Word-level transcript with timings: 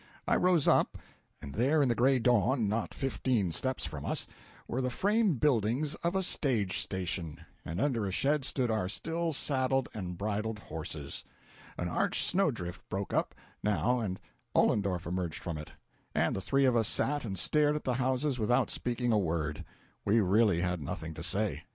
I 0.27 0.35
rose 0.35 0.67
up, 0.67 0.97
and 1.43 1.53
there 1.53 1.79
in 1.79 1.87
the 1.87 1.93
gray 1.93 2.17
dawn, 2.17 2.67
not 2.67 2.91
fifteen 2.91 3.51
steps 3.51 3.85
from 3.85 4.03
us, 4.03 4.25
were 4.67 4.81
the 4.81 4.89
frame 4.89 5.35
buildings 5.35 5.93
of 6.03 6.15
a 6.15 6.23
stage 6.23 6.79
station, 6.79 7.41
and 7.63 7.79
under 7.79 8.07
a 8.07 8.11
shed 8.11 8.43
stood 8.43 8.71
our 8.71 8.89
still 8.89 9.31
saddled 9.31 9.89
and 9.93 10.17
bridled 10.17 10.57
horses! 10.57 11.23
An 11.77 11.87
arched 11.87 12.25
snow 12.25 12.49
drift 12.49 12.81
broke 12.89 13.13
up, 13.13 13.35
now, 13.61 13.99
and 13.99 14.19
Ollendorff 14.55 15.05
emerged 15.05 15.43
from 15.43 15.55
it, 15.59 15.73
and 16.15 16.35
the 16.35 16.41
three 16.41 16.65
of 16.65 16.75
us 16.75 16.87
sat 16.87 17.23
and 17.23 17.37
stared 17.37 17.75
at 17.75 17.83
the 17.83 17.93
houses 18.01 18.39
without 18.39 18.71
speaking 18.71 19.11
a 19.11 19.19
word. 19.19 19.63
We 20.03 20.19
really 20.19 20.61
had 20.61 20.81
nothing 20.81 21.13
to 21.13 21.21
say. 21.21 21.65